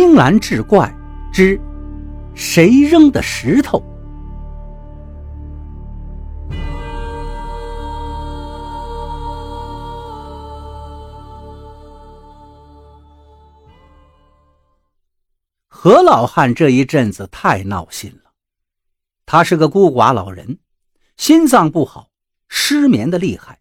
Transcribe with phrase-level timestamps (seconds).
[0.00, 0.94] 青蓝志怪
[1.32, 1.60] 之
[2.32, 3.82] 谁扔的石头？
[15.68, 18.30] 何老汉这一阵子太闹心了。
[19.26, 20.60] 他是个孤寡老人，
[21.16, 22.10] 心脏不好，
[22.46, 23.58] 失眠的厉害。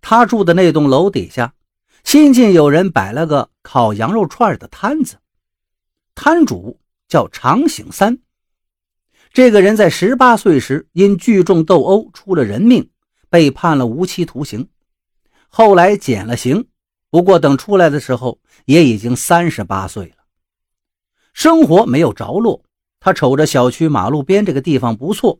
[0.00, 1.52] 他住的那栋楼底下。
[2.04, 5.18] 新近有人摆了个烤羊肉串的摊子，
[6.16, 8.18] 摊主叫长醒三。
[9.32, 12.90] 这个人在十八岁时因聚众斗殴出了人命，
[13.28, 14.68] 被判了无期徒刑。
[15.48, 16.66] 后来减了刑，
[17.10, 20.24] 不过等出来的时候也已经三十八岁了。
[21.34, 22.64] 生活没有着落，
[22.98, 25.38] 他瞅着小区马路边这个地方不错，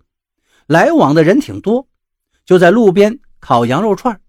[0.66, 1.88] 来往的人挺多，
[2.44, 4.20] 就在路边烤羊肉串，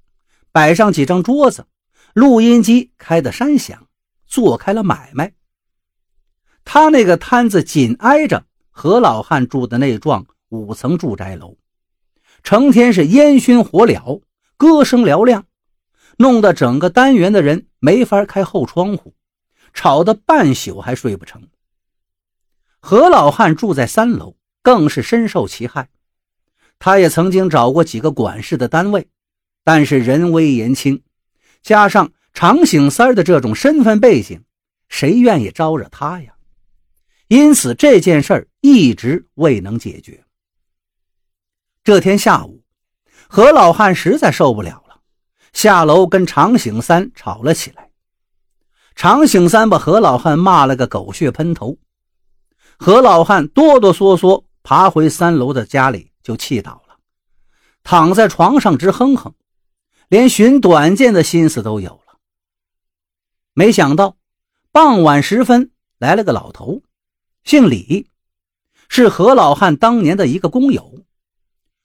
[0.53, 1.67] 摆上几张桌子。
[2.13, 3.87] 录音机开的山响，
[4.25, 5.33] 做开了买卖。
[6.79, 11.57] 他那个摊子紧挨着何老汉住的那幢五层住宅楼，
[12.43, 14.21] 成天是烟熏火燎，
[14.57, 15.47] 歌声嘹亮，
[16.17, 19.15] 弄得整个单元的人没法开后窗户，
[19.73, 21.47] 吵得半宿还睡不成。
[22.79, 25.89] 何老汉住在三楼，更是深受其害。
[26.77, 29.07] 他也曾经找过几个管事的单位，
[29.63, 31.01] 但是人微言轻。
[31.63, 34.43] 加上长醒三的这种身份背景，
[34.89, 36.33] 谁愿意招惹他呀？
[37.27, 40.23] 因此这件事儿一直未能解决。
[41.83, 42.63] 这天下午，
[43.27, 45.01] 何老汉实在受不了了，
[45.53, 47.89] 下楼跟常醒三吵了起来。
[48.95, 51.77] 常醒三把何老汉骂了个狗血喷头，
[52.77, 56.97] 何老汉哆哆嗦嗦爬回三楼的家里就气倒了，
[57.83, 59.33] 躺在床上直哼哼。
[60.09, 62.17] 连寻短见的心思都有了。
[63.53, 64.15] 没想到
[64.71, 66.81] 傍晚时分来了个老头，
[67.47, 68.05] 姓李，
[68.89, 71.05] 是何老汉当年的一个工友。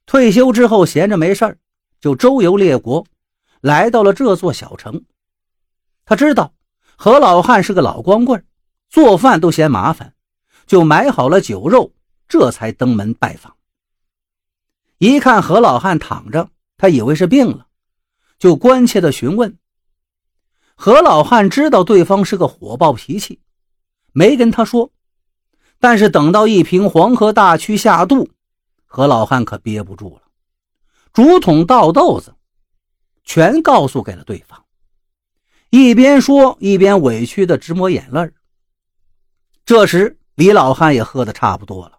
[0.07, 1.57] 退休之后闲着没事
[2.01, 3.07] 就周游列国，
[3.61, 5.05] 来到了这座小城。
[6.05, 6.53] 他知道
[6.97, 8.45] 何老汉是个老光棍，
[8.91, 10.17] 做饭都嫌麻烦，
[10.67, 11.93] 就买好了酒肉，
[12.27, 13.57] 这才登门拜访。
[14.99, 17.69] 一看何老汉躺着，他以为是病了。
[18.37, 19.57] 就关切地询问，
[20.75, 23.41] 何老汉知道对方是个火爆脾气，
[24.11, 24.91] 没跟他说。
[25.83, 28.31] 但是等到一瓶黄河大曲下肚，
[28.87, 30.23] 何老汉可憋不住了，
[31.13, 32.33] 竹筒倒豆子，
[33.25, 34.65] 全告诉给了对方。
[35.71, 38.31] 一边说一边委屈的直抹眼泪。
[39.65, 41.99] 这时李老汉也喝得差不多了，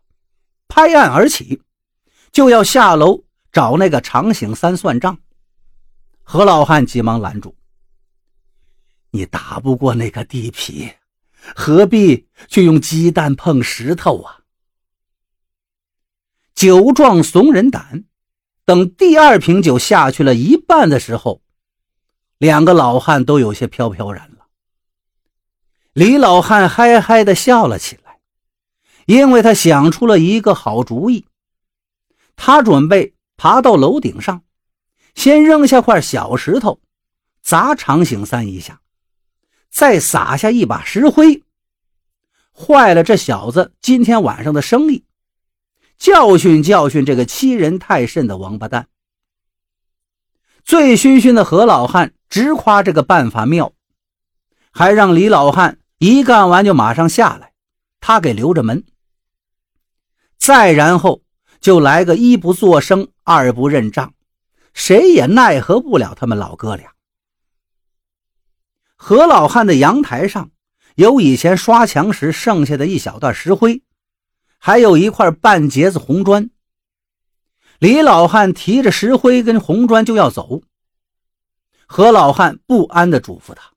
[0.70, 1.62] 拍案而起，
[2.32, 3.22] 就要下楼
[3.52, 5.18] 找那个长醒三算账。
[6.24, 7.54] 何老汉急忙拦住
[9.12, 10.90] ：“你打不过那个地痞，
[11.56, 14.40] 何必去用鸡蛋碰石头啊？”
[16.56, 18.06] 酒壮怂人胆，
[18.66, 21.42] 等第二瓶酒下去了一半的时候，
[22.38, 24.48] 两个老汉都有些飘飘然了。
[25.94, 28.20] 李老汉嗨嗨的笑了起来，
[29.06, 31.26] 因为他想出了一个好主意。
[32.36, 34.44] 他准备爬到楼顶上。
[35.16, 36.82] 先扔下块小石头，
[37.44, 38.82] 砸长醒三一下，
[39.74, 41.42] 再撒下一把石灰，
[42.56, 45.04] 坏了这小子今天晚上的生意，
[45.98, 48.88] 教训教训这个欺人太甚的王八蛋。
[50.64, 53.74] 醉醺醺的何老汉直夸这个办法妙，
[54.70, 57.54] 还让李老汉一干完就马上下来，
[58.00, 58.86] 他给留着门。
[60.38, 61.24] 再然后
[61.60, 64.14] 就来个一不作声，二不认账。
[64.76, 66.93] 谁也奈何不了他们老哥俩。
[69.06, 70.52] 何老汉的阳台上
[70.96, 73.84] 有以前刷墙时剩下的一小段石灰，
[74.58, 76.50] 还有一块半截子红砖。
[77.80, 80.62] 李老汉提着石灰跟红砖就要走，
[81.86, 83.74] 何老汉不安地嘱咐他：“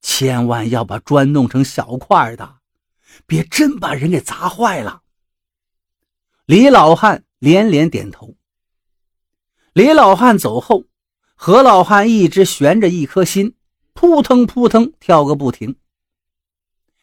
[0.00, 2.58] 千万要把砖弄成小块的，
[3.26, 5.02] 别真把人给砸坏了。”
[6.46, 8.36] 李老汉连连点头。
[9.72, 10.84] 李老汉走后，
[11.34, 13.56] 何老汉一直悬着一颗心，
[13.98, 15.74] 扑腾扑腾跳个不停。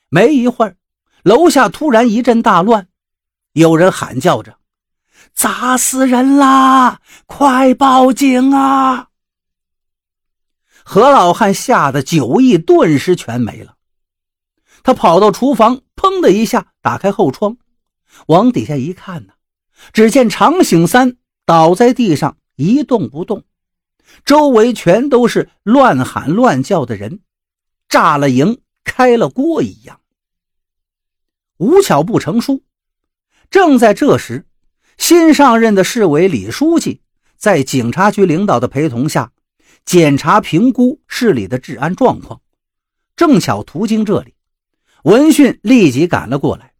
[0.07, 0.77] 没一会儿，
[1.23, 2.87] 楼下突然一阵大乱，
[3.51, 4.59] 有人喊叫着
[5.35, 7.01] ：“砸死人啦！
[7.25, 9.09] 快报警啊！”
[10.85, 13.75] 何老汉吓得酒意顿时全没了，
[14.81, 17.57] 他跑到厨房，砰的一下打开后窗，
[18.27, 19.33] 往底下一看呢，
[19.91, 22.37] 只见常醒三倒在地上。
[22.55, 23.43] 一动不动，
[24.23, 27.19] 周围全都是乱喊乱叫的人，
[27.87, 29.99] 炸了营，开了锅一样。
[31.57, 32.63] 无巧不成书，
[33.49, 34.45] 正在这时，
[34.97, 37.01] 新上任的市委李书记
[37.37, 39.31] 在警察局领导的陪同下，
[39.85, 42.41] 检查评估市里的治安状况，
[43.15, 44.33] 正巧途经这里，
[45.03, 46.73] 闻讯立即赶了过来，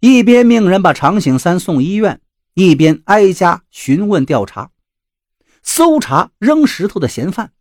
[0.00, 2.20] 一边命人把常醒三送医院，
[2.54, 4.70] 一边挨家询问调查，
[5.68, 7.52] 搜查扔石头的嫌犯。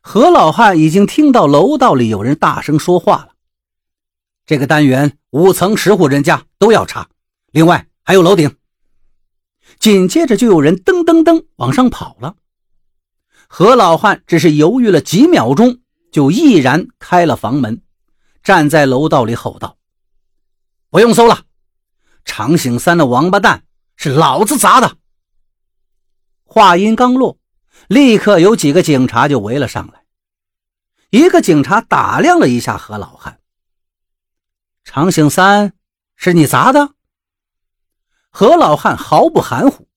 [0.00, 3.30] 何老汉已经听到楼道里有人大声说话了。
[4.46, 7.10] 这个单元五层十户人家都要查，
[7.50, 8.56] 另外还有楼顶。
[9.80, 12.36] 紧接着就有人噔噔噔往上跑了。
[13.48, 15.80] 何老汉只是犹豫了几秒钟，
[16.12, 17.82] 就毅然开了房门，
[18.44, 19.78] 站在楼道里吼道
[20.90, 21.44] ：“不用搜了，
[22.24, 23.64] 长醒三的王八蛋
[23.96, 24.98] 是老子砸的。”
[26.52, 27.38] 话音刚落。
[27.88, 30.04] 立刻有几个警察就围了上来。
[31.08, 33.40] 一个警察打量了一下何老汉，
[34.84, 35.72] 长醒三，
[36.14, 36.94] 是你砸的？
[38.30, 39.88] 何老汉毫不含糊：“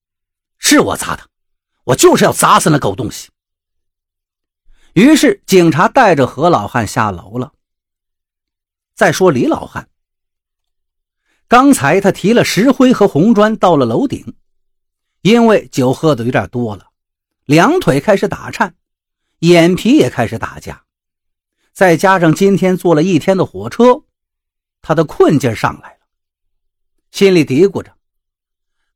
[0.57, 1.30] 是我砸的，
[1.84, 3.30] 我就是要砸死那狗东西。”
[4.94, 7.54] 于是警察带着何老汉下楼了。
[8.96, 9.90] 再说李老汉，
[11.48, 14.36] 刚才他提了石灰和红砖到了楼顶，
[15.25, 16.92] 因为酒喝的有点多了。
[17.45, 18.75] 两腿开始打颤，
[19.39, 20.83] 眼皮也开始打架，
[21.74, 24.04] 再加上今天坐了一天的火车，
[24.83, 26.06] 他的困劲上来了，
[27.10, 27.95] 心里嘀咕着：“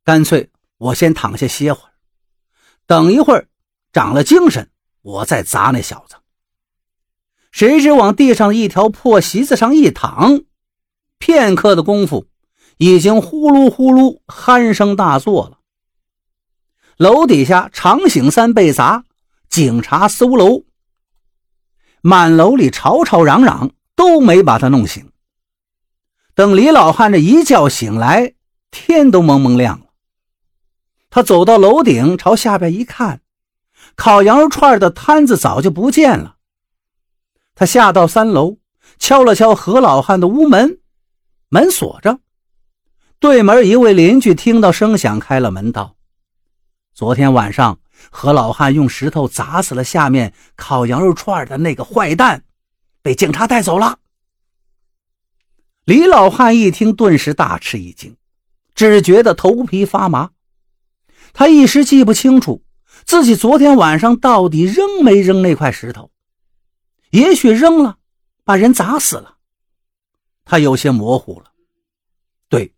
[0.06, 1.90] 干脆我先躺下歇会儿，
[2.86, 3.48] 等一会儿
[3.92, 4.70] 长了精神，
[5.02, 6.14] 我再砸那小子。”
[7.50, 10.42] 谁知往地上一条破席子上一躺，
[11.18, 12.28] 片刻的功夫，
[12.76, 15.56] 已经呼噜呼噜鼾声大作了。
[17.00, 19.06] 楼底下长醒三被砸，
[19.48, 20.64] 警察搜楼，
[22.02, 25.10] 满楼里吵吵嚷嚷，都没把他弄醒。
[26.34, 28.34] 等李老汉这一觉醒来，
[28.70, 29.86] 天都蒙蒙亮了。
[31.08, 33.22] 他走到楼顶，朝下边一看，
[33.96, 36.36] 烤羊肉串的摊子早就不见了。
[37.54, 38.58] 他下到三楼，
[38.98, 40.80] 敲了敲何老汉的屋门，
[41.48, 42.18] 门锁着。
[43.18, 45.96] 对门一位邻居听到声响，开了门道。
[47.00, 47.80] 昨天晚上，
[48.10, 52.44] 何老汉用石头砸死了下面烤羊肉串的那个坏蛋，
[53.00, 54.00] 被警察带走了。
[55.86, 58.18] 李老汉一听，顿时大吃一惊，
[58.74, 60.32] 只觉得头皮发麻。
[61.32, 62.62] 他一时记不清楚
[63.06, 66.10] 自己昨天晚上到底扔没扔那块石头，
[67.12, 67.96] 也许扔了，
[68.44, 69.38] 把人砸死了。
[70.44, 71.50] 他有些模糊了，
[72.50, 72.74] 对，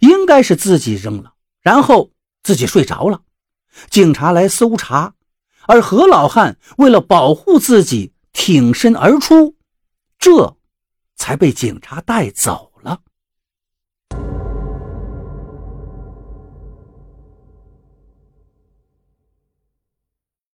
[0.00, 2.12] 应该是自己扔了，然后
[2.42, 3.22] 自己睡着了。
[3.90, 5.14] 警察来搜查，
[5.66, 9.56] 而何老汉为了保护自己挺身而出，
[10.18, 10.56] 这
[11.16, 12.67] 才被警察带走。